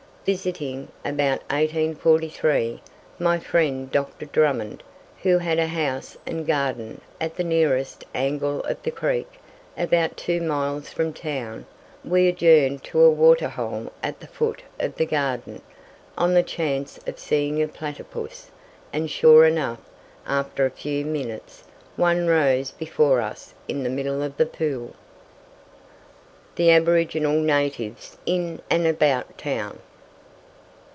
[0.23, 2.79] Visiting, about 1843,
[3.17, 4.27] my friend Dr.
[4.27, 4.83] Drummond,
[5.23, 9.27] who had a house and garden at the nearest angle of the creek,
[9.75, 11.65] about two miles from town,
[12.05, 15.63] we adjourned to a "waterhole" at the foot of the garden,
[16.15, 18.51] on the chance of seeing a platypus,
[18.93, 19.79] and sure enough,
[20.27, 21.63] after a very few minutes,
[21.95, 24.93] one rose before us in the middle of the pool.
[26.57, 29.79] THE ABORIGINAL NATIVES IN AND ABOUT TOWN.